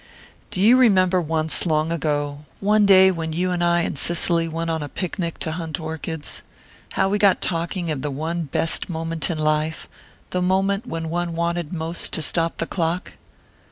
"Do 0.49 0.61
you 0.61 0.77
remember 0.79 1.21
once, 1.21 1.63
long 1.67 1.91
ago 1.91 2.39
one 2.59 2.87
day 2.87 3.11
when 3.11 3.33
you 3.33 3.51
and 3.51 3.63
I 3.63 3.81
and 3.81 3.99
Cicely 3.99 4.47
went 4.47 4.67
on 4.71 4.81
a 4.81 4.89
picnic 4.89 5.37
to 5.41 5.51
hunt 5.51 5.79
orchids 5.79 6.41
how 6.93 7.07
we 7.07 7.19
got 7.19 7.39
talking 7.39 7.91
of 7.91 8.01
the 8.01 8.09
one 8.09 8.45
best 8.45 8.89
moment 8.89 9.29
in 9.29 9.37
life 9.37 9.87
the 10.31 10.41
moment 10.41 10.87
when 10.87 11.11
one 11.11 11.35
wanted 11.35 11.71
most 11.71 12.13
to 12.13 12.23
stop 12.23 12.57
the 12.57 12.65
clock?" 12.65 13.13